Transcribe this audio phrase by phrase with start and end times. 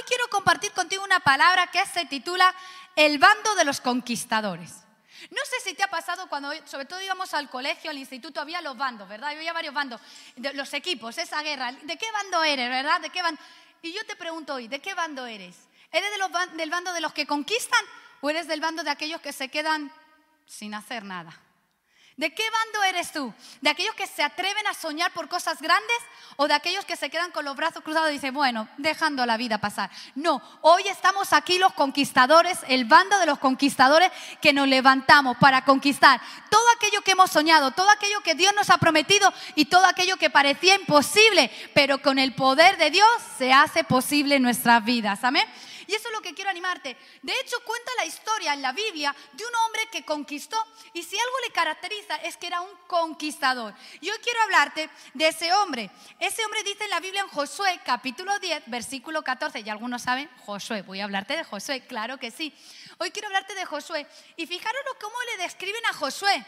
[0.00, 2.54] hoy quiero compartir contigo una palabra que se titula
[2.96, 4.82] El bando de los conquistadores.
[5.30, 8.62] No sé si te ha pasado cuando, sobre todo íbamos al colegio, al instituto, había
[8.62, 9.30] los bandos, ¿verdad?
[9.30, 10.00] Había varios bandos,
[10.54, 11.72] los equipos, esa guerra.
[11.72, 13.00] ¿De qué bando eres, verdad?
[13.02, 13.40] ¿De qué bando?
[13.82, 15.56] Y yo te pregunto hoy, ¿de qué bando eres?
[15.92, 16.10] ¿Eres
[16.56, 17.84] del bando de los que conquistan
[18.22, 19.92] o eres del bando de aquellos que se quedan
[20.46, 21.38] sin hacer nada?
[22.20, 23.32] ¿De qué bando eres tú?
[23.62, 25.96] ¿De aquellos que se atreven a soñar por cosas grandes
[26.36, 29.38] o de aquellos que se quedan con los brazos cruzados y dicen, bueno, dejando la
[29.38, 29.88] vida pasar?
[30.14, 35.64] No, hoy estamos aquí los conquistadores, el bando de los conquistadores que nos levantamos para
[35.64, 39.86] conquistar todo aquello que hemos soñado, todo aquello que Dios nos ha prometido y todo
[39.86, 43.08] aquello que parecía imposible, pero con el poder de Dios
[43.38, 45.24] se hace posible en nuestras vidas.
[45.24, 45.46] Amén.
[45.90, 46.96] Y eso es lo que quiero animarte.
[47.20, 50.56] De hecho, cuenta la historia en la Biblia de un hombre que conquistó.
[50.92, 53.74] Y si algo le caracteriza es que era un conquistador.
[54.00, 55.90] Yo quiero hablarte de ese hombre.
[56.20, 59.62] Ese hombre dice en la Biblia en Josué capítulo 10, versículo 14.
[59.62, 60.82] Y algunos saben, Josué.
[60.82, 62.54] Voy a hablarte de Josué, claro que sí.
[62.98, 64.06] Hoy quiero hablarte de Josué.
[64.36, 66.46] Y fijaros cómo le describen a Josué.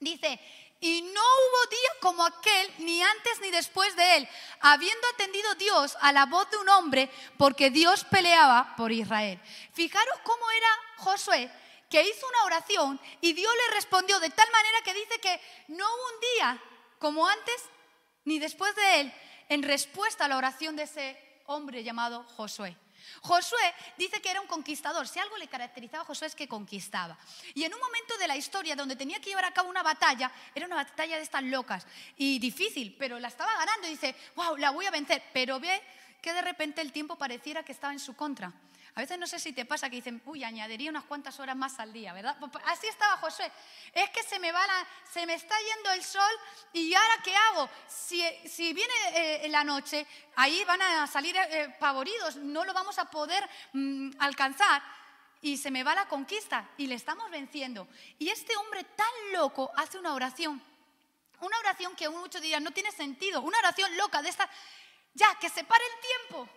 [0.00, 0.40] Dice,
[0.80, 4.28] y no hubo día como aquel, ni antes ni después de él,
[4.60, 9.40] habiendo atendido Dios a la voz de un hombre, porque Dios peleaba por Israel.
[9.72, 11.50] Fijaros cómo era Josué,
[11.90, 15.84] que hizo una oración y Dios le respondió de tal manera que dice que no
[15.84, 16.62] hubo un día
[16.98, 17.62] como antes
[18.24, 19.14] ni después de él
[19.48, 22.76] en respuesta a la oración de ese hombre llamado Josué.
[23.22, 25.08] Josué dice que era un conquistador.
[25.08, 27.16] Si algo le caracterizaba a Josué es que conquistaba.
[27.54, 30.30] Y en un momento de la historia donde tenía que llevar a cabo una batalla,
[30.54, 34.56] era una batalla de estas locas y difícil, pero la estaba ganando y dice, wow,
[34.56, 35.22] la voy a vencer.
[35.32, 35.82] Pero ve
[36.26, 38.52] que de repente el tiempo pareciera que estaba en su contra.
[38.96, 41.78] A veces no sé si te pasa que dicen, uy, añadiría unas cuantas horas más
[41.78, 42.36] al día, ¿verdad?
[42.40, 43.52] Pues, pues, así estaba Josué.
[43.92, 44.66] Es que se me, va
[45.08, 46.32] se me está yendo el sol
[46.72, 47.70] y ahora qué hago?
[47.86, 50.04] Si, si viene eh, la noche,
[50.34, 54.82] ahí van a salir eh, pavoridos, no lo vamos a poder mm, alcanzar
[55.42, 57.86] y se me va la conquista y le estamos venciendo.
[58.18, 60.60] Y este hombre tan loco hace una oración.
[61.40, 63.42] Una oración que muchos dirían no tiene sentido.
[63.42, 64.50] Una oración loca de esta,
[65.16, 66.48] ya, que se pare el tiempo.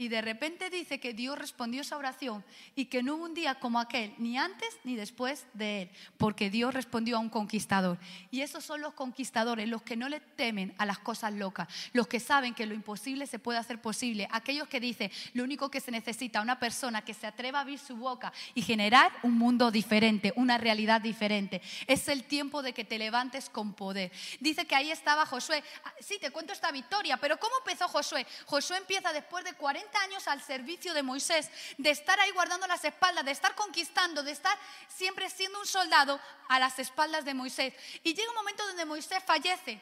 [0.00, 2.44] Y de repente dice que Dios respondió esa oración
[2.76, 6.50] y que no hubo un día como aquel, ni antes ni después de él, porque
[6.50, 7.98] Dios respondió a un conquistador.
[8.30, 12.06] Y esos son los conquistadores, los que no le temen a las cosas locas, los
[12.06, 15.80] que saben que lo imposible se puede hacer posible, aquellos que dicen, lo único que
[15.80, 19.72] se necesita, una persona que se atreva a abrir su boca y generar un mundo
[19.72, 21.60] diferente, una realidad diferente.
[21.88, 24.12] Es el tiempo de que te levantes con poder.
[24.38, 25.64] Dice que ahí estaba Josué.
[25.82, 28.24] Ah, sí, te cuento esta victoria, pero ¿cómo empezó Josué?
[28.46, 32.84] Josué empieza después de 40 años al servicio de Moisés, de estar ahí guardando las
[32.84, 34.56] espaldas, de estar conquistando, de estar
[34.88, 37.74] siempre siendo un soldado a las espaldas de Moisés.
[38.02, 39.80] Y llega un momento donde Moisés fallece.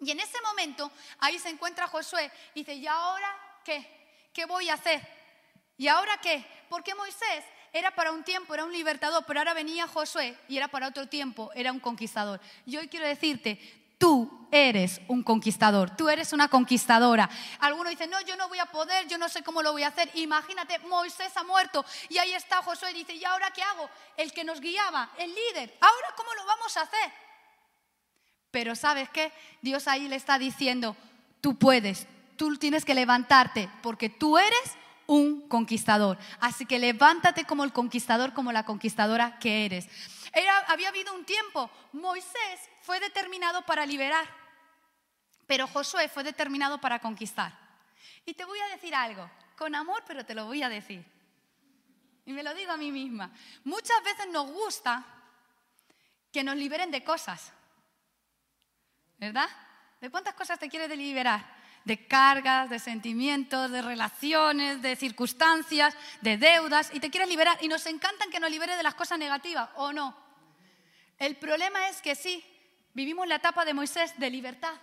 [0.00, 4.28] Y en ese momento ahí se encuentra Josué y dice, ¿y ahora qué?
[4.32, 5.00] ¿Qué voy a hacer?
[5.76, 6.44] ¿Y ahora qué?
[6.68, 10.68] Porque Moisés era para un tiempo, era un libertador, pero ahora venía Josué y era
[10.68, 12.40] para otro tiempo, era un conquistador.
[12.66, 17.28] Y hoy quiero decirte, Tú eres un conquistador, tú eres una conquistadora.
[17.58, 19.88] Algunos dicen, no, yo no voy a poder, yo no sé cómo lo voy a
[19.88, 20.10] hacer.
[20.14, 23.90] Imagínate, Moisés ha muerto y ahí está Josué y dice, ¿y ahora qué hago?
[24.16, 27.12] El que nos guiaba, el líder, ¿ahora cómo lo vamos a hacer?
[28.50, 29.34] Pero ¿sabes qué?
[29.60, 30.96] Dios ahí le está diciendo,
[31.42, 32.06] tú puedes,
[32.36, 36.16] tú tienes que levantarte porque tú eres un conquistador.
[36.40, 39.88] Así que levántate como el conquistador, como la conquistadora que eres
[40.68, 44.26] había habido un tiempo, Moisés fue determinado para liberar,
[45.46, 47.52] pero Josué fue determinado para conquistar.
[48.24, 51.04] Y te voy a decir algo, con amor, pero te lo voy a decir.
[52.24, 53.32] Y me lo digo a mí misma.
[53.64, 55.04] Muchas veces nos gusta
[56.32, 57.52] que nos liberen de cosas.
[59.18, 59.48] ¿Verdad?
[60.00, 61.59] ¿De cuántas cosas te quieres liberar?
[61.90, 67.58] De cargas, de sentimientos, de relaciones, de circunstancias, de deudas, y te quieres liberar.
[67.62, 70.16] Y nos encantan que nos libere de las cosas negativas, ¿o no?
[71.18, 72.44] El problema es que sí,
[72.94, 74.74] vivimos la etapa de Moisés de libertad,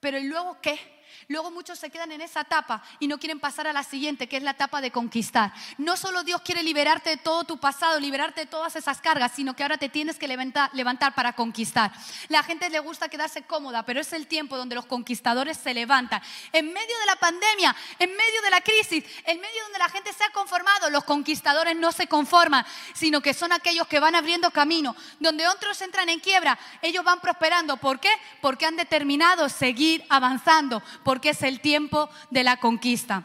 [0.00, 0.99] pero ¿y luego qué?
[1.28, 4.36] Luego muchos se quedan en esa etapa y no quieren pasar a la siguiente, que
[4.36, 5.52] es la etapa de conquistar.
[5.78, 9.54] No solo Dios quiere liberarte de todo tu pasado, liberarte de todas esas cargas, sino
[9.54, 10.70] que ahora te tienes que levantar,
[11.14, 11.92] para conquistar.
[12.28, 16.22] La gente le gusta quedarse cómoda, pero es el tiempo donde los conquistadores se levantan.
[16.52, 20.12] En medio de la pandemia, en medio de la crisis, en medio donde la gente
[20.12, 22.64] se ha conformado, los conquistadores no se conforman,
[22.94, 24.96] sino que son aquellos que van abriendo camino.
[25.18, 27.76] Donde otros entran en quiebra, ellos van prosperando.
[27.76, 28.10] ¿Por qué?
[28.40, 33.24] Porque han determinado seguir avanzando porque es el tiempo de la conquista.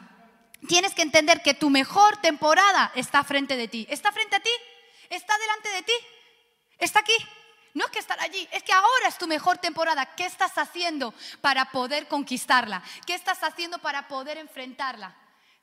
[0.68, 3.86] Tienes que entender que tu mejor temporada está frente de ti.
[3.89, 4.50] ¿Está frente a ti?
[5.10, 5.94] ¿Está delante de ti?
[6.80, 7.13] ¿Está aquí?
[7.74, 10.16] No es que estar allí, es que ahora es tu mejor temporada.
[10.16, 12.81] ¿Qué estás haciendo para poder conquistarla?
[13.06, 15.16] ¿Qué estás haciendo para poder enfrentarla?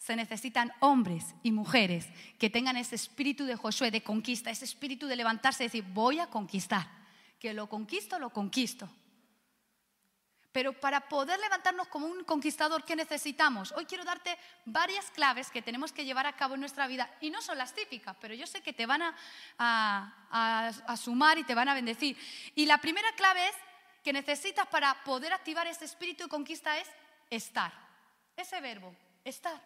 [0.03, 2.09] se necesitan hombres y mujeres
[2.41, 6.19] que tengan ese espíritu de Josué, de conquista, ese espíritu de levantarse y decir, voy
[6.19, 6.89] a conquistar.
[7.39, 8.91] Que lo conquisto, lo conquisto.
[10.53, 13.73] Pero para poder levantarnos como un conquistador, ¿qué necesitamos?
[13.73, 17.11] Hoy quiero darte varias claves que tenemos que llevar a cabo en nuestra vida.
[17.23, 19.03] Y no son las típicas, pero yo sé que te van
[19.59, 22.19] a, sumar y te van a bendecir.
[22.55, 23.55] Y la primera clave es
[24.05, 26.89] que necesitas para poder activar ese espíritu de conquista es
[27.31, 27.73] estar.
[28.37, 28.95] Ese verbo,
[29.25, 29.59] estar.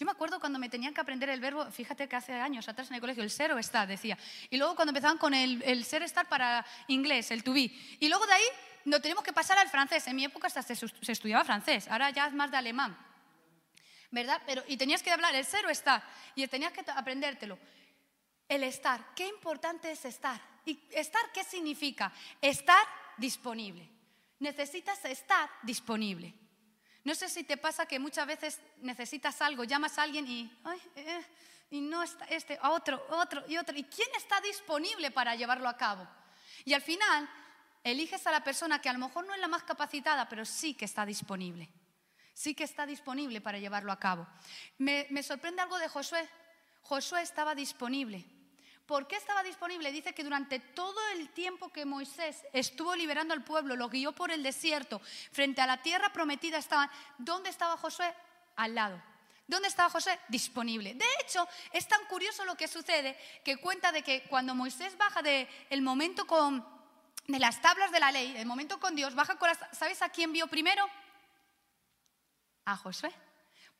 [0.00, 2.88] Yo me acuerdo cuando me tenían que aprender el verbo, fíjate que hace años atrás
[2.88, 4.18] en el colegio, el ser o estar, decía.
[4.48, 7.70] Y luego cuando empezaban con el, el ser estar para inglés, el to be.
[8.00, 8.44] Y luego de ahí
[8.84, 10.06] no tenemos que pasar al francés.
[10.06, 12.96] En mi época hasta se, estudiaba francés, ahora ya es más de alemán.
[14.10, 14.42] ¿Verdad?
[14.44, 16.02] Pero, y tenías que hablar el ser o estar,
[16.34, 17.58] y tenías que aprendértelo.
[18.48, 20.40] El estar, qué importante es estar.
[20.64, 22.12] ¿Y estar qué significa?
[22.40, 22.84] Estar
[23.16, 23.88] disponible.
[24.40, 26.34] Necesitas estar disponible.
[27.04, 30.52] No sé si te pasa que muchas veces necesitas algo, llamas a alguien y,
[30.96, 31.24] eh,
[31.70, 33.76] y no está este, otro, otro y otro.
[33.76, 36.06] ¿Y quién está disponible para llevarlo a cabo?
[36.64, 37.28] Y al final
[37.84, 40.74] eliges a la persona que a lo mejor no es la más capacitada, pero sí
[40.74, 41.68] que está disponible.
[42.34, 44.26] Sí que está disponible para llevarlo a cabo.
[44.78, 46.28] Me, sorprende algo de Josué.
[46.82, 48.24] Josué estaba disponible.
[48.86, 49.92] ¿Por qué estaba disponible?
[49.92, 54.30] Dice que durante todo el tiempo que Moisés estuvo liberando al pueblo, lo guió por
[54.30, 55.00] el desierto,
[55.32, 56.90] frente a la tierra prometida estaban.
[57.18, 58.12] ¿Dónde estaba Josué?
[58.56, 59.00] Al lado.
[59.46, 60.18] ¿Dónde estaba Josué?
[60.28, 60.94] Disponible.
[60.94, 65.22] De hecho, es tan curioso lo que sucede que cuenta de que cuando Moisés baja
[65.22, 66.64] del el momento con,
[67.30, 69.58] de las tablas de la ley, el momento con Dios, baja con las...
[69.72, 70.88] ¿Sabes a quién vio primero?
[72.64, 73.12] A Josué.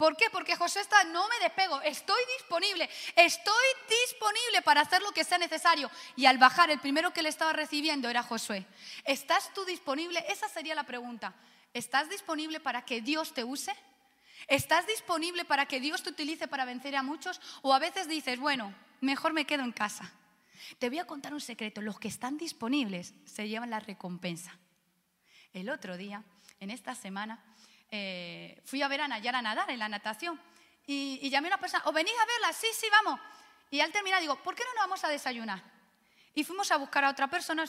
[0.01, 0.31] ¿Por qué?
[0.31, 3.67] Porque Josué está, no me despego, estoy disponible, estoy
[4.07, 5.91] disponible para hacer lo que sea necesario.
[6.17, 8.67] Y al bajar, el primero que le estaba recibiendo era Josué.
[9.05, 10.25] ¿Estás tú disponible?
[10.29, 11.35] Esa sería la pregunta.
[11.75, 13.75] ¿Estás disponible para que Dios te use?
[14.47, 17.39] ¿Estás disponible para que Dios te utilice para vencer a muchos?
[17.61, 20.11] O a veces dices, bueno, mejor me quedo en casa.
[20.79, 21.81] Te voy a contar un secreto.
[21.81, 24.59] Los que están disponibles se llevan la recompensa.
[25.53, 26.23] El otro día,
[26.61, 27.43] en esta semana,
[27.91, 30.41] eh, fui a ver a Nayara nadar en la natación
[30.87, 32.53] y, llamé a una persona, ¿o venís a verla?
[32.53, 33.21] Sí, sí, vamos.
[33.71, 35.63] Y al terminar digo, ¿por qué no nos vamos a desayunar?
[36.35, 37.65] Y fuimos a buscar a otra persona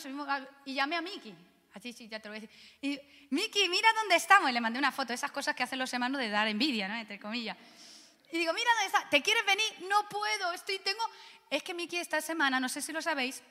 [0.65, 1.33] y llamé a Miki.
[1.73, 2.59] Así sí, ya te lo voy a decir.
[2.81, 2.99] Y
[3.29, 4.49] Miki, mira dónde estamos.
[4.49, 6.95] Y le mandé una foto, esas cosas que hacen los hermanos de dar envidia, ¿no?
[6.95, 7.57] Entre comillas.
[8.31, 9.89] Y digo, mira dónde está, ¿te quieres venir?
[9.89, 11.03] No puedo, estoy, tengo...
[11.51, 13.43] Es que Miki esta semana, no sé si lo sabéis,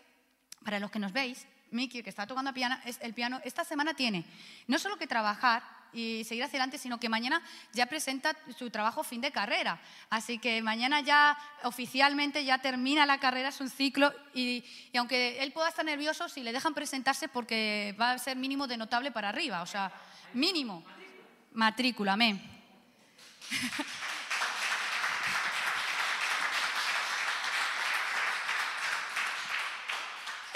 [0.64, 4.24] para los que nos veis, Miki, que está tocando el piano, esta semana tiene
[4.66, 5.62] no solo que trabajar
[5.92, 7.42] y seguir hacia adelante, sino que mañana
[7.74, 9.78] ya presenta su trabajo fin de carrera.
[10.08, 15.42] Así que mañana ya oficialmente ya termina la carrera, es un ciclo, y, y aunque
[15.42, 19.10] él pueda estar nervioso, si le dejan presentarse porque va a ser mínimo de notable
[19.10, 19.92] para arriba, o sea,
[20.32, 20.82] mínimo.
[21.52, 22.40] Matrícula, amén.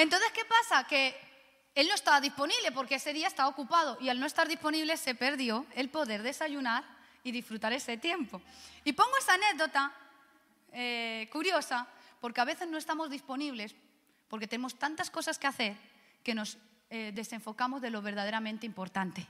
[0.05, 0.87] Entonces, ¿qué pasa?
[0.87, 1.17] Que
[1.75, 5.15] él no estaba disponible porque ese día estaba ocupado y al no estar disponible se
[5.15, 6.85] perdió el poder desayunar
[7.23, 8.43] y disfrutar ese tiempo.
[8.85, 9.95] Y pongo esa anécdota
[10.73, 11.89] eh, curiosa
[12.21, 13.75] porque a veces no estamos disponibles
[14.29, 15.75] porque tenemos tantas cosas que hacer
[16.23, 16.59] que nos
[16.91, 19.27] eh, desenfocamos de lo verdaderamente importante.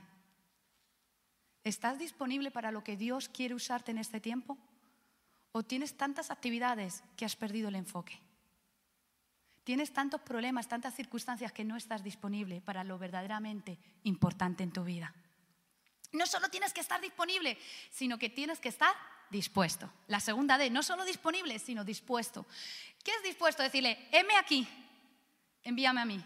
[1.63, 4.57] ¿Estás disponible para lo que Dios quiere usarte en este tiempo?
[5.53, 8.24] ¿O tienes tantas actividades que has perdido el enfoque?
[9.65, 14.83] Tienes tantos problemas, tantas circunstancias que no estás disponible para lo verdaderamente importante en tu
[14.83, 15.11] vida.
[16.11, 17.57] No solo tienes que estar disponible,
[17.89, 18.95] sino que tienes que estar
[19.31, 19.91] dispuesto.
[20.05, 22.45] La segunda D, no solo disponible, sino dispuesto.
[23.03, 23.63] ¿Qué es dispuesto?
[23.63, 24.67] Decirle, heme aquí,
[25.63, 26.23] envíame a mí.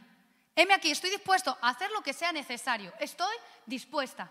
[0.53, 2.93] Heme aquí, estoy dispuesto a hacer lo que sea necesario.
[2.99, 3.33] Estoy
[3.65, 4.29] dispuesta.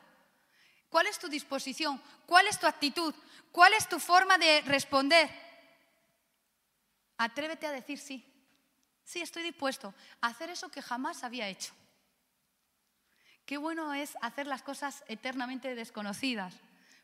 [0.91, 1.99] ¿Cuál es tu disposición?
[2.27, 3.15] ¿Cuál es tu actitud?
[3.53, 5.31] ¿Cuál es tu forma de responder?
[7.17, 8.23] Atrévete a decir sí.
[9.09, 11.73] Sí, estoy dispuesto a hacer eso que jamás había hecho.
[13.47, 16.55] Qué bueno es hacer las cosas eternamente desconocidas,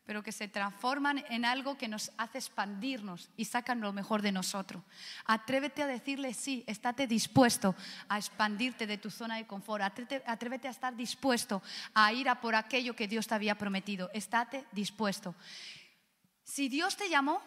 [0.05, 4.33] pero que se transforman en algo que nos hace expandirnos y sacan lo mejor de
[4.33, 4.83] nosotros.
[5.25, 7.75] Atrévete a decirle sí, estate dispuesto
[8.11, 11.63] a expandirte de tu zona de confort, atrévete, a estar dispuesto
[11.95, 15.35] a ir a por aquello que Dios te había prometido, estate dispuesto.
[16.43, 17.41] Si Dios te llamó,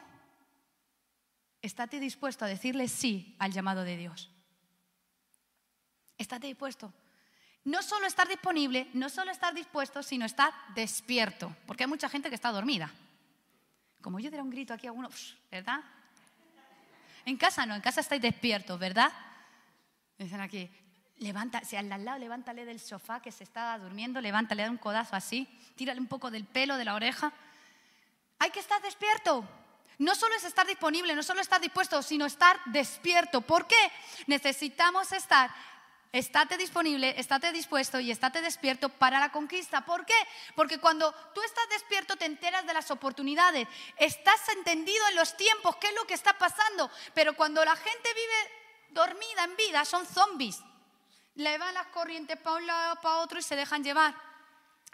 [1.62, 4.32] estate dispuesto a decirle sí al llamado de Dios.
[6.18, 6.94] Estate dispuesto.
[7.66, 11.56] No solo estar disponible, no solo estar dispuesto, sino estar despierto.
[11.66, 12.90] Porque hay mucha gente que está dormida.
[14.02, 15.10] Como yo diera un grito aquí a uno,
[15.52, 15.82] ¿verdad?
[17.26, 19.12] En casa no, en casa estáis despiertos, ¿verdad?
[20.18, 20.72] Dicen aquí,
[21.18, 25.16] levanta, si al lado, levántale del sofá que se está durmiendo, levántale, da un codazo
[25.16, 25.46] así,
[25.76, 27.34] tírale un poco del pelo de la oreja.
[28.40, 29.48] Hay que estar despierto.
[30.00, 33.42] No solo es estar disponible, no solo estar dispuesto, sino estar despierto.
[33.42, 33.92] ¿Por qué?
[34.28, 35.52] Necesitamos estar
[36.12, 39.86] Estate disponible, estate dispuesto y estate despierto para la conquista.
[39.86, 40.16] ¿Por qué?
[40.56, 45.76] Porque cuando tú estás despierto te enteras de las oportunidades, estás entendido en los tiempos,
[45.78, 46.90] qué es lo que está pasando.
[47.14, 50.62] Pero cuando la gente vive dormida en vida, son zombies.
[51.36, 54.27] Le van las corrientes para un lado, para otro y se dejan llevar.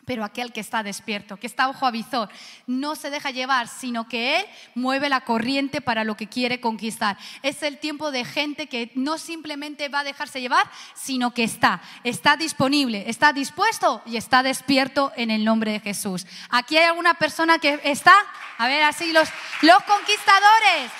[0.06, 2.30] Pero aquel que está despierto, que está ojo a visor,
[2.68, 4.46] no se deja llevar, sino que él
[4.76, 7.18] mueve la corriente para lo que quiere conquistar.
[7.42, 11.82] Es el tiempo de gente que no simplemente va a dejarse llevar, sino que está,
[12.04, 16.28] está disponible, está dispuesto y está despierto en el nombre de Jesús.
[16.50, 18.16] Aquí hay alguna persona que está,
[18.58, 19.30] a ver, así los,
[19.62, 20.92] los conquistadores.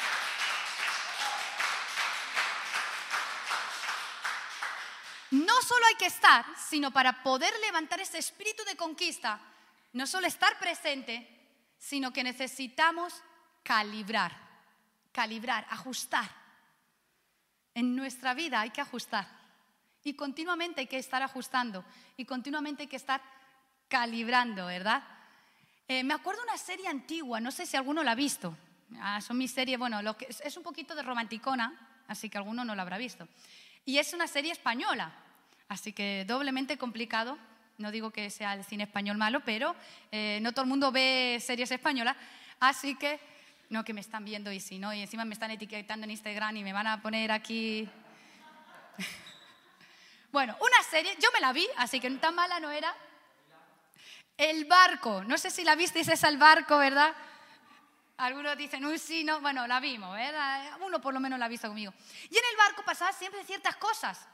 [5.34, 9.40] No solo hay que estar, sino para poder levantar ese espíritu de conquista,
[9.94, 11.28] no solo estar presente,
[11.80, 13.22] sino que necesitamos
[13.64, 14.36] calibrar,
[15.12, 16.30] calibrar, ajustar.
[17.74, 19.28] En nuestra vida hay que ajustar
[20.04, 21.84] y continuamente hay que estar ajustando
[22.16, 23.22] y continuamente hay que estar
[23.88, 25.04] calibrando, ¿verdad?
[25.88, 28.56] Eh, me acuerdo una serie antigua, no sé si alguno la ha visto.
[29.00, 32.64] Ah, son mis series, bueno, lo que, es un poquito de romanticona, así que alguno
[32.64, 33.28] no la habrá visto.
[33.86, 35.12] Y es una serie española,
[35.74, 37.38] así que doblemente complicado.
[37.80, 39.76] No digo que sea el cine español malo, pero
[40.12, 42.16] eh, no todo el mundo ve series españolas,
[42.60, 43.20] así que
[43.70, 46.58] no que me están viendo y si no, y encima me están etiquetando en Instagram
[46.58, 47.90] y me van a poner aquí.
[50.32, 52.96] bueno, una serie, yo me la vi, así que tan mala no era.
[54.38, 57.14] El barco, no sé si la visteis, es el barco, ¿verdad?
[58.18, 60.78] Algunos dicen, uy, sí, no, bueno, la vimos, ¿verdad?
[60.82, 61.94] Uno por lo menos la ha visto conmigo.
[62.30, 64.28] Y en el barco pasaban siempre ciertas cosas.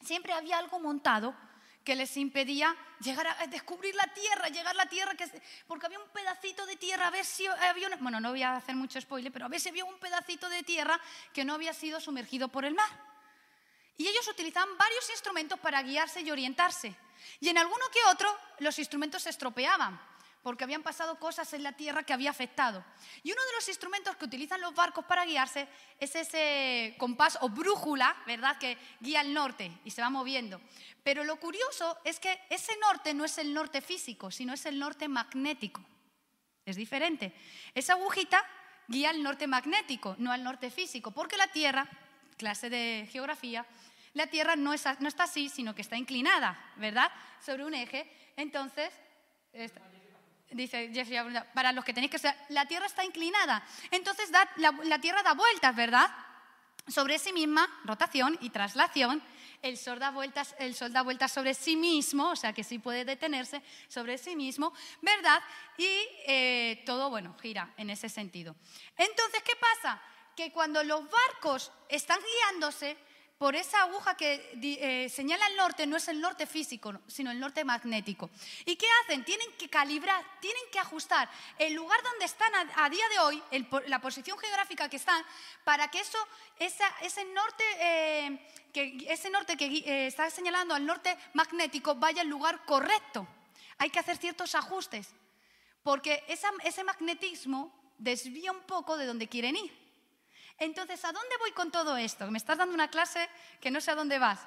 [0.00, 1.34] Siempre había algo montado
[1.84, 5.24] que les impedía llegar a descubrir la tierra, llegar a la tierra, que,
[5.68, 8.74] porque había un pedacito de tierra, a ver si había bueno, no voy a hacer
[8.74, 11.00] mucho spoiler, pero a ver si había un pedacito de tierra
[11.32, 12.90] que no había sido sumergido por el mar.
[13.98, 16.94] Y ellos utilizaban varios instrumentos para guiarse y orientarse.
[17.40, 19.98] Y en alguno que otro los instrumentos se estropeaban
[20.46, 22.84] porque habían pasado cosas en la tierra que había afectado.
[23.24, 25.66] Y uno de los instrumentos que utilizan los barcos para guiarse
[25.98, 30.60] es ese compás o brújula, ¿verdad?, que guía el norte y se va moviendo.
[31.02, 34.78] Pero lo curioso es que ese norte no es el norte físico, sino es el
[34.78, 35.84] norte magnético.
[36.64, 37.34] Es diferente.
[37.74, 38.40] Esa agujita
[38.86, 41.88] guía el norte magnético, no al norte físico, porque la Tierra,
[42.36, 43.66] clase de geografía,
[44.14, 47.10] la Tierra no, no está así, sino que está inclinada, ¿verdad?
[47.44, 48.08] Sobre un eje.
[48.36, 48.92] Entonces,
[50.50, 51.18] dice Jeffrey,
[51.54, 53.64] para los que tenéis que ser, la Tierra está inclinada.
[53.90, 56.10] Entonces la, Tierra da vueltas, ¿verdad?
[56.88, 59.22] Sobre sí misma, rotación y traslación.
[59.62, 62.78] El sol, da vueltas, el sol da vueltas sobre sí mismo, o sea que sí
[62.78, 65.42] puede detenerse sobre sí mismo, ¿verdad?
[65.78, 65.88] Y
[66.26, 68.54] eh, todo, bueno, gira en ese sentido.
[68.96, 70.00] Entonces, ¿qué pasa?
[70.36, 72.96] Que cuando los barcos están guiándose,
[73.38, 77.38] por esa aguja que eh, señala el norte, no es el norte físico, sino el
[77.38, 78.30] norte magnético.
[78.64, 79.24] ¿Y qué hacen?
[79.24, 81.28] Tienen que calibrar, tienen que ajustar
[81.58, 83.42] el lugar donde están a, día de hoy,
[83.88, 85.22] la posición geográfica que están,
[85.64, 86.18] para que eso,
[86.58, 92.28] ese norte, eh, que, ese norte que eh, está señalando al norte magnético vaya al
[92.28, 93.28] lugar correcto.
[93.76, 95.08] Hay que hacer ciertos ajustes,
[95.82, 99.85] porque ese magnetismo desvía un poco de donde quieren ir.
[100.58, 102.30] Entonces, ¿a dónde voy con todo esto?
[102.30, 103.28] Me estás dando una clase
[103.60, 104.40] que no sé a dónde vas.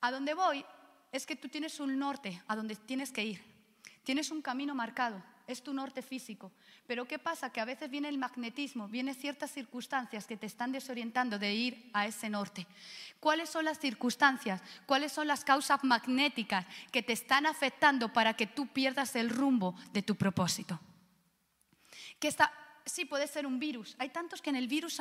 [0.00, 0.64] A dónde voy
[1.12, 3.58] es que tú tienes un norte a donde tienes que ir.
[4.04, 6.52] Tienes un camino marcado, es tu norte físico.
[6.86, 7.50] Pero ¿qué pasa?
[7.50, 11.90] Que a veces viene el magnetismo, vienen ciertas circunstancias que te están desorientando de ir
[11.92, 12.66] a ese norte.
[13.18, 14.62] ¿Cuáles son las circunstancias?
[14.86, 19.74] ¿Cuáles son las causas magnéticas que te están afectando para que tú pierdas el rumbo
[19.92, 20.78] de tu propósito?
[22.18, 22.52] ¿Qué está
[22.88, 23.94] sí puede ser un virus.
[23.98, 25.00] Hay tantos que en el virus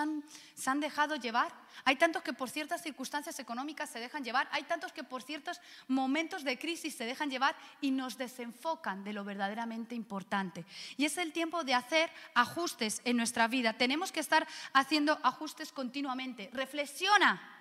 [0.56, 1.54] se han dejado llevar.
[1.86, 4.48] Hay tantos que por ciertas circunstancias económicas se dejan llevar.
[4.52, 9.14] Hay tantos que por ciertos momentos de crisis se dejan llevar y nos desenfocan de
[9.14, 10.66] lo verdaderamente importante.
[10.98, 13.74] Y es el tiempo de hacer ajustes en nuestra vida.
[13.74, 16.50] Tenemos que estar haciendo ajustes continuamente.
[16.54, 17.57] Reflexiona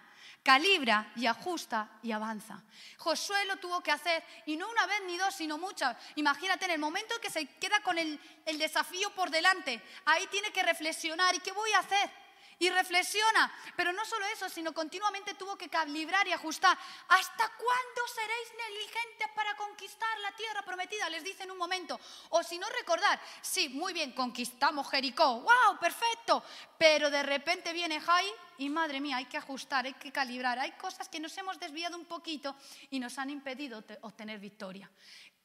[0.47, 2.63] calibra y ajusta y avanza.
[2.99, 5.97] Josué lo tuvo que hacer y no una vez ni dos, sino muchas.
[6.15, 10.53] Imagínate en el momento que se queda con el, el desafío por delante, ahí tiene
[10.53, 12.09] que reflexionar, ¿y qué voy a hacer?
[12.59, 13.53] Y reflexiona.
[13.77, 16.77] Pero no solo eso, sino continuamente tuvo que calibrar y ajustar.
[17.09, 21.09] ¿Hasta cuándo seréis negligentes para conquistar la tierra prometida?
[21.11, 21.99] Les dice en un momento.
[22.31, 25.41] O si no recordar, sí, muy bien, conquistamos Jericó.
[25.41, 25.79] ¡Wow!
[25.81, 26.43] Perfecto.
[26.79, 28.27] Pero de repente viene Jai
[28.59, 30.59] y madre mía, hay que ajustar, hay que calibrar.
[30.59, 32.57] Hay cosas que nos hemos desviado un poquito
[32.91, 34.91] y nos han impedido obtener victoria.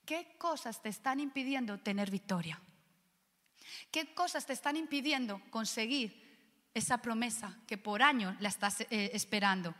[0.05, 2.59] ¿Qué cosas te están impidiendo tener victoria?
[3.91, 6.30] ¿Qué cosas te están impidiendo conseguir
[6.73, 9.73] esa promesa que por años la estás eh, esperando?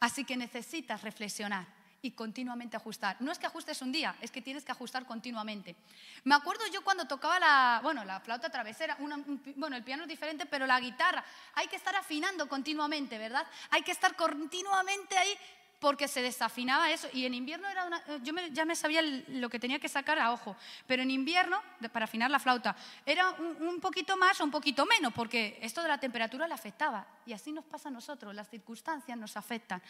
[0.00, 1.66] Así que necesitas reflexionar
[2.02, 3.16] y continuamente ajustar.
[3.20, 5.76] No es que ajustes un día, es que tienes que ajustar continuamente.
[6.24, 10.44] Me acuerdo yo cuando tocaba la, bueno, la flauta travesera, bueno, el piano es diferente,
[10.46, 13.46] pero la guitarra, hay que estar afinando continuamente, ¿verdad?
[13.70, 15.38] Hay que estar continuamente ahí
[15.82, 17.08] porque se desafinaba eso.
[17.12, 20.32] Y en invierno era una, yo ya me sabía lo que tenía que sacar a
[20.32, 21.60] ojo, pero en invierno,
[21.92, 25.82] para afinar la flauta, era un, un, poquito más o un poquito menos, porque esto
[25.82, 27.04] de la temperatura le afectaba.
[27.26, 29.82] Y así nos pasa a nosotros, las circunstancias nos afectan.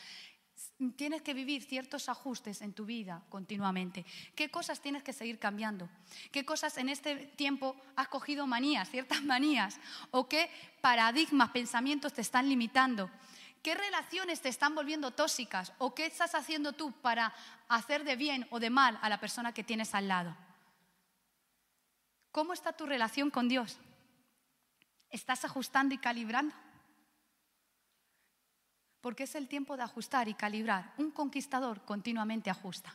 [0.96, 4.06] Tienes que vivir ciertos ajustes en tu vida continuamente.
[4.34, 5.90] ¿Qué cosas tienes que seguir cambiando?
[6.30, 9.78] ¿Qué cosas en este tiempo has cogido manías, ciertas manías?
[10.11, 13.11] ¿O qué paradigmas, pensamientos te están limitando?
[13.62, 15.73] ¿Qué relaciones te están volviendo tóxicas?
[15.78, 17.33] ¿O qué estás haciendo tú para
[17.69, 20.37] hacer de bien o de mal a la persona que tienes al lado?
[22.33, 23.78] ¿Cómo está tu relación con Dios?
[25.11, 26.54] ¿Estás ajustando y calibrando?
[29.02, 30.95] porque es el tiempo de ajustar y calibrar.
[30.97, 32.95] Un conquistador continuamente ajusta,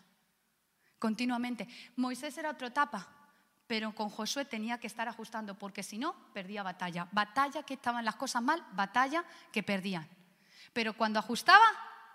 [0.97, 1.67] continuamente.
[1.97, 3.05] Moisés era otra etapa,
[3.67, 7.09] pero con Josué tenía que estar ajustando, porque si no, perdía batalla.
[7.11, 10.07] Batalla que estaban las cosas mal, batalla que perdían.
[10.77, 11.65] Pero cuando ajustaba,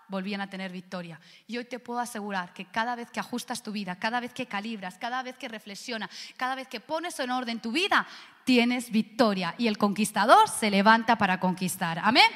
[0.07, 1.19] volvían a tener victoria.
[1.47, 4.45] Y hoy te puedo asegurar que cada vez que ajustas tu vida, cada vez que
[4.45, 8.07] calibras, cada vez que reflexionas, cada vez que pones en orden tu vida,
[8.45, 9.53] tienes victoria.
[9.57, 11.99] Y el conquistador se levanta para conquistar.
[12.01, 12.31] Amén.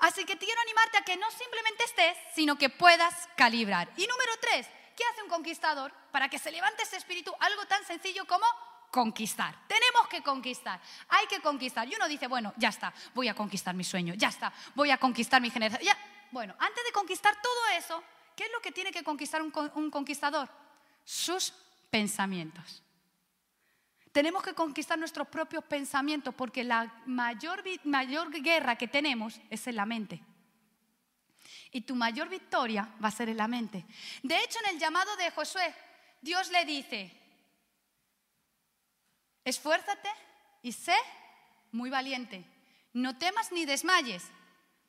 [0.00, 3.88] Así que quiero animarte a que no simplemente estés, sino que puedas calibrar.
[3.96, 7.32] Y número tres, ¿qué hace un conquistador para que se levante ese espíritu?
[7.40, 8.44] Algo tan sencillo como
[8.94, 9.66] conquistar.
[9.66, 10.80] Tenemos que conquistar.
[11.08, 11.88] Hay que conquistar.
[11.88, 14.98] Y uno dice, bueno, ya está, voy a conquistar mi sueño, ya está, voy a
[14.98, 15.84] conquistar mi generación.
[15.84, 15.98] Ya.
[16.30, 18.04] Bueno, antes de conquistar todo eso,
[18.36, 19.50] ¿qué es lo que tiene que conquistar un,
[19.90, 20.48] conquistador?
[21.04, 21.52] Sus
[21.90, 22.84] pensamientos.
[24.12, 29.74] Tenemos que conquistar nuestros propios pensamientos porque la mayor, mayor guerra que tenemos es en
[29.74, 30.20] la mente.
[31.72, 33.84] Y tu mayor victoria va a ser en la mente.
[34.22, 35.74] De hecho, en el llamado de Josué,
[36.22, 37.23] Dios le dice,
[39.44, 40.08] esfuérzate
[40.62, 40.96] y sé
[41.72, 42.44] muy valiente.
[42.92, 44.24] No temas ni desmayes,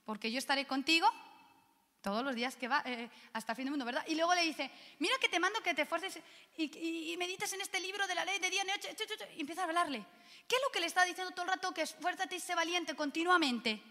[0.05, 1.11] porque yo estaré contigo
[2.05, 4.05] todos los días que va, eh, hasta fin del mundo, ¿verdad?
[4.07, 6.19] Y luego le dice, mira que te mando que te esfuerces
[6.55, 8.95] y, medites en este libro de la ley de día y noche,
[9.35, 10.05] y empieza a hablarle.
[10.47, 11.73] ¿Qué es lo que le está diciendo todo el rato?
[11.73, 13.81] Que esfuérzate y sé valiente continuamente.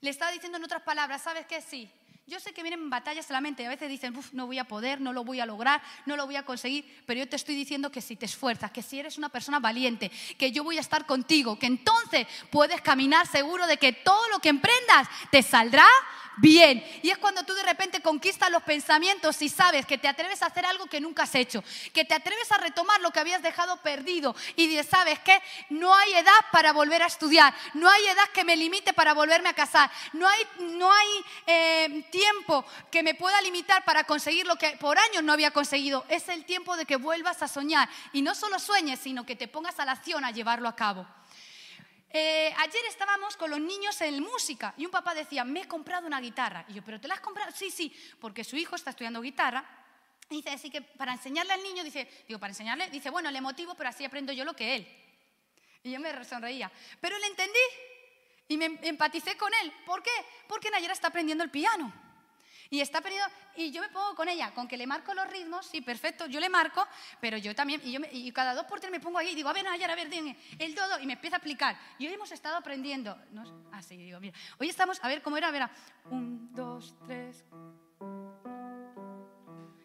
[0.00, 1.60] Le está diciendo en otras palabras, ¿sabes qué?
[1.60, 1.90] Sí,
[2.26, 5.24] yo sé que vienen batallas y a veces dicen, no voy a poder, no lo
[5.24, 8.16] voy a lograr, no lo voy a conseguir, pero yo te estoy diciendo que si
[8.16, 11.66] te esfuerzas, que si eres una persona valiente, que yo voy a estar contigo, que
[11.66, 15.86] entonces puedes caminar seguro de que todo lo que emprendas te saldrá
[16.36, 16.84] bien.
[17.02, 20.46] Y es cuando tú de repente conquistas los pensamientos y sabes que te atreves a
[20.46, 23.76] hacer algo que nunca has hecho, que te atreves a retomar lo que habías dejado
[23.78, 25.40] perdido y ¿sabes qué?
[25.70, 29.48] No hay edad para volver a estudiar, no hay edad que me limite para volverme
[29.48, 31.08] a casar, no hay, no hay
[31.46, 36.04] eh, tiempo que me pueda limitar para conseguir lo que por años no había conseguido.
[36.08, 39.48] Es el tiempo de que vuelvas a soñar y no solo sueñes, sino que te
[39.48, 41.06] pongas a la acción a llevarlo a cabo.
[42.14, 46.06] Eh, ayer estábamos con los niños en música y un papá decía, me he comprado
[46.06, 46.64] una guitarra.
[46.68, 47.50] Y yo, ¿pero te la has comprado?
[47.52, 49.64] Sí, sí, porque su hijo está estudiando guitarra.
[50.28, 53.74] Dice, así que para enseñarle al niño, dice, digo, para enseñarle, dice, bueno, le motivo,
[53.74, 54.88] pero así aprendo yo lo que él.
[55.82, 56.70] Y yo me sonreía.
[57.00, 57.58] Pero le entendí
[58.48, 59.72] y me empaticé con él.
[59.86, 60.10] ¿Por qué?
[60.48, 61.92] Porque Nayera está aprendiendo el piano.
[62.72, 65.66] Y está perdido, y yo me pongo con ella, con que le marco los ritmos,
[65.66, 66.88] sí, perfecto, yo le marco,
[67.20, 69.50] pero yo también, y, yo y cada dos por tres me pongo ahí y digo,
[69.50, 71.78] a ver, Nayara, a ver, dime, el todo, y me empieza a aplicar.
[71.98, 73.42] Y hoy hemos estado aprendiendo, ¿no?
[73.72, 75.68] así, ah, digo, mira, hoy estamos, a ver cómo era, a ver,
[76.10, 77.44] un, dos, tres,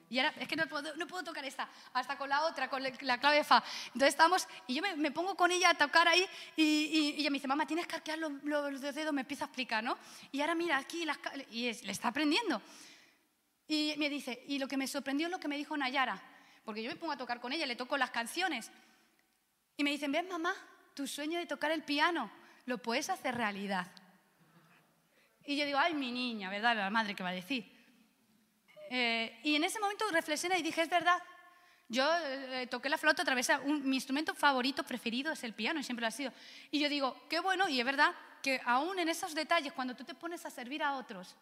[0.09, 2.81] y ahora es que no puedo, no puedo, tocar esta, hasta con la otra, con
[2.83, 3.63] la clave Fa.
[3.87, 7.47] Entonces estamos, y yo me, pongo con ella a tocar ahí, y, ella me dice,
[7.47, 9.97] mamá, tienes que arquear los, los, dedos, me empieza a explicar, ¿no?
[10.31, 11.05] Y ahora mira aquí,
[11.51, 12.61] y le está aprendiendo.
[13.67, 16.21] Y me dice, y lo que me sorprendió es lo que me dijo Nayara,
[16.63, 18.71] porque yo me pongo a tocar con ella, le toco las canciones.
[19.75, 20.55] Y me dicen, ves mamá,
[20.93, 22.31] tu sueño de tocar el piano,
[22.65, 23.87] lo puedes hacer realidad.
[25.45, 26.75] Y yo digo, ay, mi niña, ¿verdad?
[26.75, 27.76] La madre que va a decir.
[28.89, 31.21] Eh, y en ese momento reflexioné y dije, es verdad.
[31.89, 36.01] Yo eh, toqué la flauta otra mi instrumento favorito, preferido es el piano y siempre
[36.01, 36.33] lo ha sido.
[36.69, 40.03] Y yo digo, qué bueno, y es verdad que aún en esos detalles, cuando tú
[40.03, 41.35] te pones a servir a otros,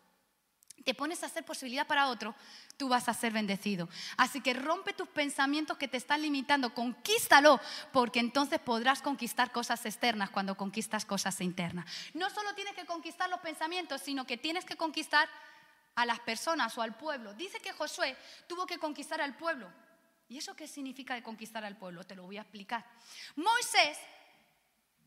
[0.84, 2.36] te pones a hacer posibilidad para otro,
[2.78, 3.90] tú vas a ser bendecido.
[4.18, 7.60] Así que rompe tus pensamientos que te están limitando, conquístalo,
[7.92, 11.86] porque entonces podrás conquistar cosas externas cuando conquistas cosas internas.
[12.14, 15.28] No solo tienes que conquistar los pensamientos, sino que tienes que conquistar
[15.96, 17.34] a las personas o al pueblo.
[17.34, 18.16] Dice que Josué
[18.48, 19.72] tuvo que conquistar al pueblo.
[20.28, 22.04] ¿Y eso qué significa de conquistar al pueblo?
[22.04, 22.86] Te lo voy a explicar.
[23.36, 23.98] Moisés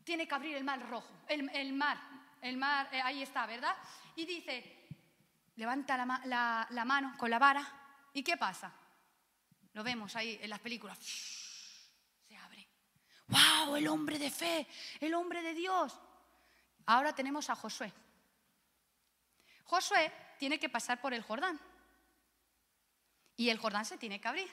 [0.03, 1.99] tiene que abrir el mar rojo, el, mar,
[2.41, 3.75] el mar, eh, ahí está, ¿verdad?
[4.15, 4.87] Y dice,
[5.55, 7.65] levanta la, la mano con la vara,
[8.13, 8.73] ¿y qué pasa?
[9.73, 10.97] Lo vemos ahí en las películas.
[12.27, 12.67] Se abre.
[13.27, 13.75] ¡Wow!
[13.75, 14.67] El hombre de fe,
[14.99, 15.99] el hombre de Dios.
[16.85, 17.93] Ahora tenemos a Josué.
[19.65, 21.59] Josué tiene que pasar por el Jordán.
[23.35, 24.49] Y el Jordán se tiene que abrir.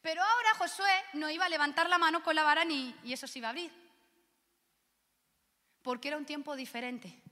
[0.00, 3.28] Pero ahora Josué no iba a levantar la mano con la vara ni y eso
[3.28, 3.70] se iba a abrir.
[5.82, 7.22] Porque era un tiempo diferente.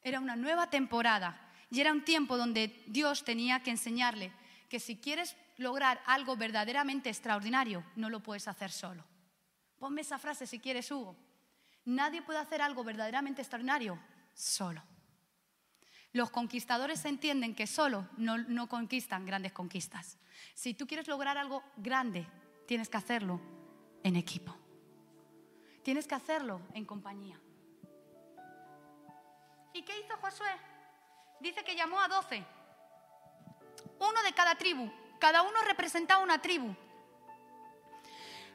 [0.00, 1.38] Era una nueva temporada.
[1.70, 4.32] Y era un tiempo donde Dios tenía que enseñarle
[4.68, 9.04] que si quieres lograr algo verdaderamente extraordinario, no lo puedes hacer solo.
[9.78, 11.16] Ponme esa frase si quieres, Hugo.
[11.84, 13.98] Nadie puede hacer algo verdaderamente extraordinario
[14.34, 14.82] solo.
[16.12, 20.18] Los conquistadores entienden que solo no, no, conquistan grandes conquistas.
[20.54, 22.26] Si tú quieres lograr algo grande,
[22.66, 23.40] tienes que hacerlo
[24.02, 24.54] en equipo.
[25.82, 27.40] Tienes que hacerlo en compañía.
[29.72, 30.50] ¿Y qué hizo Josué?
[31.40, 32.44] Dice que llamó a doce,
[33.98, 36.74] uno de cada tribu, cada uno representaba una tribu.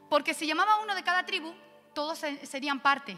[0.10, 1.54] Porque si llamaba uno de cada tribu,
[1.94, 3.18] todos serían parte.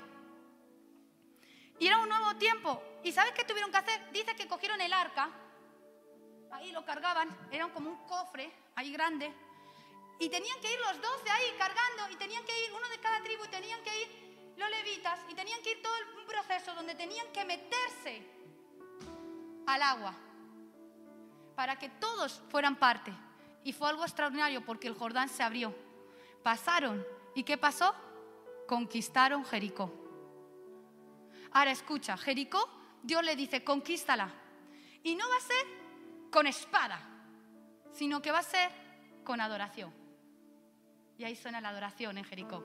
[1.80, 2.82] Y era un nuevo tiempo.
[3.04, 4.12] ¿Y sabes qué tuvieron que hacer?
[4.12, 5.30] Dice que cogieron el arca,
[6.52, 9.32] ahí lo cargaban, era como un cofre, ahí grande,
[10.20, 13.24] y tenían que ir los doce ahí cargando, y tenían que ir uno de cada
[13.24, 17.32] tribu, tenían que ir los levitas, y tenían que ir todo un proceso donde tenían
[17.32, 18.22] que meterse
[19.65, 20.13] al agua
[21.56, 23.13] para que todos fueran parte.
[23.63, 25.76] Y fue algo extraordinario porque el Jordán se abrió.
[26.42, 27.06] Pasaron.
[27.36, 27.94] ¿Y qué pasó?
[28.65, 30.09] Conquistaron Jericó.
[31.52, 32.70] Ahora escucha, Jericó,
[33.02, 34.32] Dios le dice, conquístala.
[35.04, 35.66] Y no va a ser
[36.32, 37.00] con espada,
[37.92, 38.70] sino que va a ser
[39.24, 39.94] con adoración.
[41.18, 42.64] Y ahí suena la adoración en Jericó.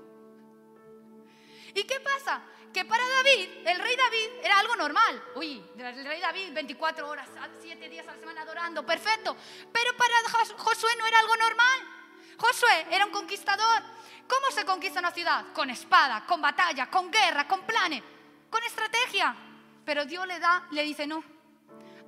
[1.75, 2.43] ¿Y qué pasa?
[2.73, 5.23] Que para David, el rey David, era algo normal.
[5.37, 7.29] Uy, el rey David 24 horas,
[7.61, 9.37] 7 días a la semana adorando, perfecto.
[9.73, 10.15] Pero para
[10.57, 11.81] Josué no era algo normal.
[12.39, 13.83] Josué era un conquistador.
[14.29, 15.53] ¿Cómo se conquista una ciudad?
[15.53, 18.03] Con espada, con batalla, con guerra, con planes,
[18.55, 19.35] con estrategia.
[19.85, 21.25] Pero Dios le da, le dice, no,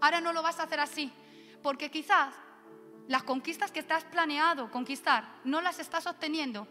[0.00, 1.12] ahora no lo vas a hacer así.
[1.60, 2.32] Porque quizás
[3.08, 6.68] las conquistas que estás planeado conquistar no las estás obteniendo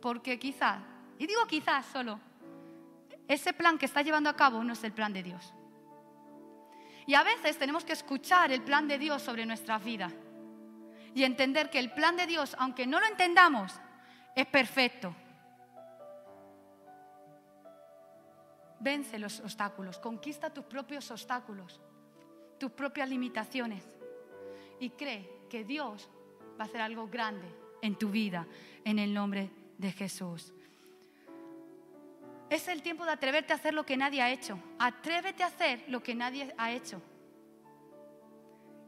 [0.00, 0.80] porque quizás,
[1.18, 2.20] y digo quizás solo,
[3.26, 5.52] ese plan que está llevando a cabo no es el plan de Dios.
[7.04, 10.08] Y a veces tenemos que escuchar el plan de Dios sobre nuestra vida
[11.16, 13.72] y entender que el plan de Dios, aunque no lo entendamos,
[14.36, 15.16] es perfecto.
[18.86, 21.80] Vence los obstáculos, conquista tus propios obstáculos,
[22.56, 23.82] tus propias limitaciones
[24.78, 26.08] y cree que Dios
[26.56, 28.46] va a hacer algo grande en tu vida
[28.84, 30.52] en el nombre de Jesús.
[32.48, 34.56] Es el tiempo de atreverte a hacer lo que nadie ha hecho.
[34.78, 37.02] Atrévete a hacer lo que nadie ha hecho.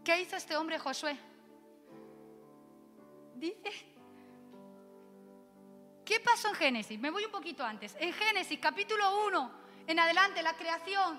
[0.05, 1.19] ¿Qué hizo este hombre Josué?
[3.35, 3.73] Dice,
[6.05, 7.01] ¿qué pasó en Génesis?
[7.01, 7.97] Me voy un poquito antes.
[7.99, 9.58] En Génesis capítulo 1,
[9.89, 11.19] en adelante, la creación,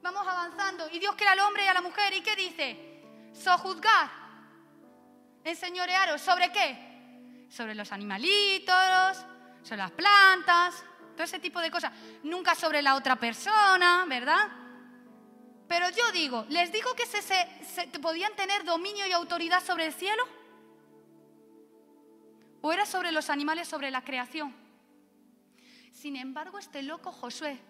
[0.00, 0.88] vamos avanzando.
[0.92, 2.12] Y Dios crea al hombre y a la mujer.
[2.14, 3.02] ¿Y qué dice?
[3.32, 4.08] Sojuzgar,
[5.42, 6.20] enseñorearos.
[6.20, 7.46] ¿Sobre qué?
[7.50, 9.16] Sobre los animalitos,
[9.62, 10.84] sobre las plantas,
[11.24, 11.92] ese tipo de cosas.
[12.22, 14.48] Nunca sobre la otra persona, ¿verdad?
[15.68, 20.22] Pero yo digo, ¿les digo que se, podían tener dominio y autoridad sobre el cielo?
[22.60, 24.54] ¿O era sobre los animales, sobre la creación?
[25.92, 27.60] Sin embargo, este loco Josué,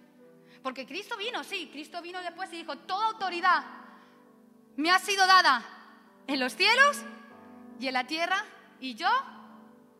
[0.62, 3.64] porque Cristo vino, sí, Cristo vino después y dijo, toda autoridad
[4.76, 5.62] me ha sido dada
[6.26, 6.98] en los cielos
[7.78, 8.44] y en la tierra,
[8.78, 9.08] y yo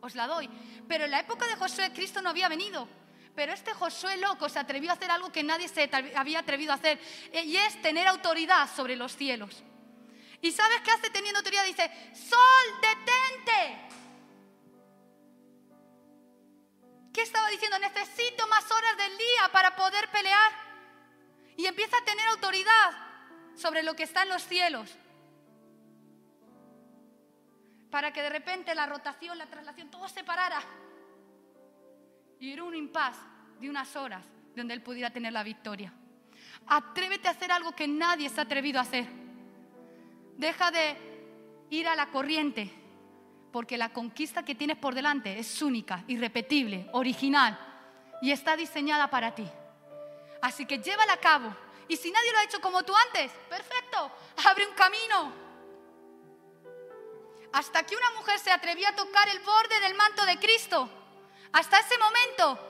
[0.00, 0.48] os la doy.
[0.86, 2.88] Pero en la época de Josué, Cristo no había venido.
[3.34, 6.76] Pero este Josué loco se atrevió a hacer algo que nadie se había atrevido a
[6.76, 7.00] hacer,
[7.32, 9.62] eh, y es tener autoridad sobre los cielos.
[10.42, 11.64] ¿Y sabes qué hace teniendo autoridad?
[11.64, 13.99] Dice, Sol, detente.
[17.12, 17.78] ¿Qué estaba diciendo?
[17.78, 20.52] Necesito más horas del día para poder pelear.
[21.56, 22.90] Y empieza a tener autoridad
[23.54, 24.90] sobre lo que está en los cielos.
[27.90, 30.62] Para que de repente la rotación, la traslación, todo se parara.
[32.38, 33.16] Y era un impas
[33.58, 35.92] de unas horas donde él pudiera tener la victoria.
[36.66, 39.06] Atrévete a hacer algo que nadie se ha atrevido a hacer.
[40.36, 40.96] Deja de
[41.70, 42.72] ir a la corriente,
[43.52, 47.58] porque la conquista que tienes por delante es única, irrepetible, original
[48.22, 49.48] y está diseñada para ti.
[50.42, 51.54] Así que llévala a cabo.
[51.88, 54.10] Y si nadie lo ha hecho como tú antes, perfecto,
[54.48, 55.32] abre un camino.
[57.52, 60.88] Hasta que una mujer se atrevió a tocar el borde del manto de Cristo
[61.52, 62.66] hasta ese momento,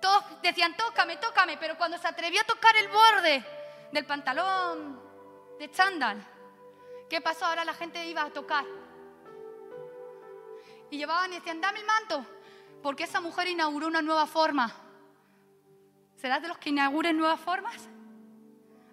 [0.00, 3.42] Todos decían, tócame, tócame, pero cuando se atrevió a tocar el borde
[3.90, 5.00] del pantalón
[5.58, 6.22] de chándal,
[7.08, 7.46] ¿qué pasó?
[7.46, 8.66] Ahora la gente iba a tocar.
[10.90, 12.26] Y llevaban y decían, dame el manto,
[12.82, 14.72] porque esa mujer inauguró una nueva forma.
[16.16, 17.88] ¿Serás de los que inauguren nuevas formas?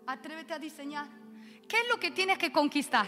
[0.07, 1.07] Atrévete a diseñar.
[1.67, 3.07] ¿Qué es lo que tienes que conquistar?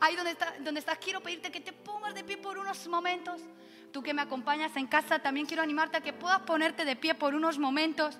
[0.00, 3.40] Ahí donde, donde estás, quiero pedirte que te pongas de pie por unos momentos.
[3.92, 7.14] Tú que me acompañas en casa, también quiero animarte a que puedas ponerte de pie
[7.14, 8.18] por unos momentos.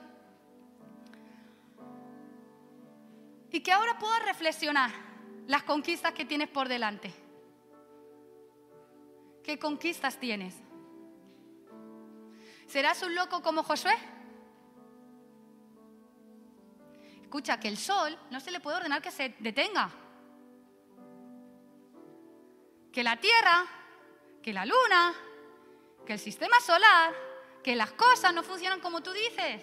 [3.51, 4.91] Y que ahora puedas reflexionar
[5.47, 7.26] las conquistas que tienes por delante.
[9.47, 10.57] ¿Qué conquistas tienes?
[12.67, 13.97] ¿Serás un loco como Josué?
[17.23, 19.89] Escucha, que el sol no se le puede ordenar que se detenga.
[22.93, 23.65] Que la Tierra,
[24.43, 25.15] que la Luna,
[26.05, 27.15] que el sistema solar,
[27.63, 29.63] que las cosas no funcionan como tú dices.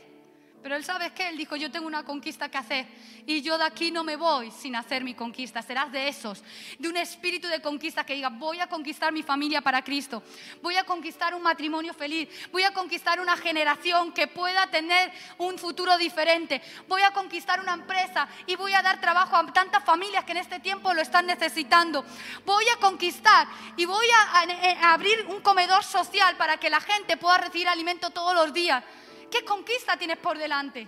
[0.63, 2.88] Pero él sabe que él dijo, yo tengo una conquista que hacer
[3.26, 5.62] y yo de aquí no me voy sin hacer mi conquista.
[5.62, 6.41] Serás de esos,
[6.80, 10.23] de un espíritu de conquista que diga, voy a conquistar mi familia para Cristo,
[10.62, 15.58] voy a conquistar un matrimonio feliz, voy a conquistar una generación que pueda tener un
[15.58, 20.23] futuro diferente, voy a conquistar una empresa y voy a dar trabajo a tantas familias
[20.23, 22.06] que en este tiempo lo están necesitando.
[22.45, 27.38] Voy a conquistar y voy a, abrir un comedor social para que la gente pueda
[27.38, 28.82] recibir alimento todos los días.
[29.30, 30.88] ¿Qué conquista tienes por delante?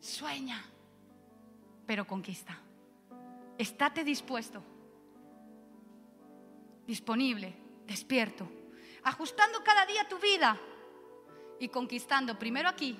[0.00, 0.64] Sueña,
[1.86, 2.58] pero conquista.
[3.56, 4.62] Estate dispuesto,
[6.86, 7.54] disponible,
[7.86, 8.48] despierto,
[9.04, 10.58] ajustando cada día tu vida
[11.60, 12.98] y conquistando primero aquí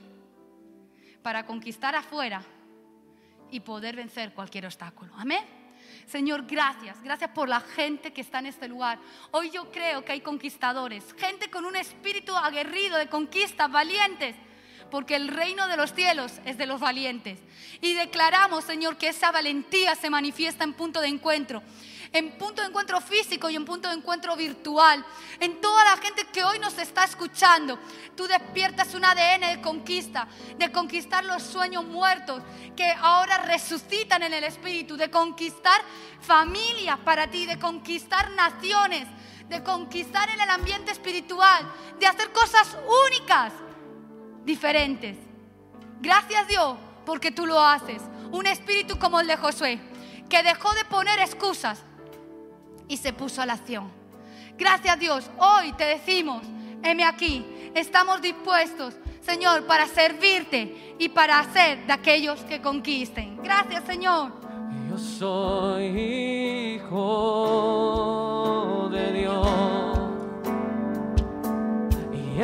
[1.22, 2.42] para conquistar afuera
[3.50, 5.12] y poder vencer cualquier obstáculo.
[5.16, 5.63] Amén.
[6.06, 7.02] Señor, gracias.
[7.02, 8.98] Gracias por la gente que está en este lugar.
[9.30, 14.36] Hoy yo creo que hay conquistadores, gente con un espíritu aguerrido de conquistas, valientes,
[14.90, 17.38] porque el reino de los cielos es de los valientes.
[17.80, 21.62] Y declaramos, Señor, que esa valentía se manifiesta en punto de encuentro
[22.14, 25.04] en punto de encuentro físico y en punto de encuentro virtual,
[25.40, 27.76] en toda la gente que hoy nos está escuchando.
[28.16, 32.40] Tú despiertas un ADN de conquista, de conquistar los sueños muertos
[32.76, 35.80] que ahora resucitan en el Espíritu, de conquistar
[36.20, 39.08] familias para ti, de conquistar naciones,
[39.48, 42.76] de conquistar en el ambiente espiritual, de hacer cosas
[43.08, 43.52] únicas,
[44.44, 45.16] diferentes.
[46.00, 48.00] Gracias Dios porque tú lo haces.
[48.30, 49.80] Un espíritu como el de Josué,
[50.28, 51.82] que dejó de poner excusas
[52.88, 53.90] y se puso a la acción.
[54.56, 56.42] Gracias Dios, hoy te decimos,
[56.82, 57.44] heme aquí,
[57.74, 63.38] estamos dispuestos, Señor, para servirte y para hacer de aquellos que conquisten.
[63.42, 64.32] Gracias Señor.
[64.90, 65.86] Yo soy
[66.76, 66.98] hijo
[68.92, 69.74] de Dios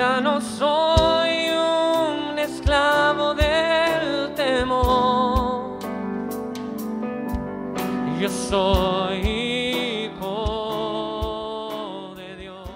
[0.01, 5.79] ya no soy un esclavo del temor.
[8.21, 9.30] Yo soy